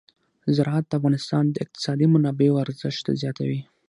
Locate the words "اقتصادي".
1.65-2.07